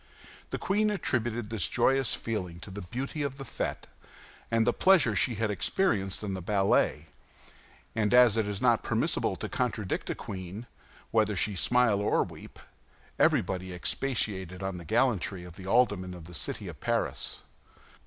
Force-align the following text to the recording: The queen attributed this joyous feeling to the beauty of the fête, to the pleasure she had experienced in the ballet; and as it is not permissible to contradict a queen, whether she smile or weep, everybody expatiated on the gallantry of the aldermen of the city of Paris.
The 0.49 0.57
queen 0.57 0.89
attributed 0.89 1.51
this 1.51 1.67
joyous 1.67 2.15
feeling 2.15 2.59
to 2.61 2.71
the 2.71 2.81
beauty 2.81 3.21
of 3.21 3.37
the 3.37 3.43
fête, 3.43 3.83
to 4.51 4.59
the 4.63 4.73
pleasure 4.73 5.15
she 5.15 5.35
had 5.35 5.51
experienced 5.51 6.23
in 6.23 6.33
the 6.33 6.41
ballet; 6.41 7.05
and 7.95 8.11
as 8.11 8.35
it 8.35 8.47
is 8.47 8.63
not 8.63 8.81
permissible 8.81 9.35
to 9.35 9.47
contradict 9.47 10.09
a 10.09 10.15
queen, 10.15 10.65
whether 11.11 11.35
she 11.35 11.55
smile 11.55 12.01
or 12.01 12.23
weep, 12.23 12.57
everybody 13.19 13.71
expatiated 13.75 14.63
on 14.63 14.79
the 14.79 14.85
gallantry 14.85 15.43
of 15.43 15.55
the 15.55 15.67
aldermen 15.67 16.15
of 16.15 16.25
the 16.25 16.33
city 16.33 16.67
of 16.67 16.79
Paris. 16.81 17.43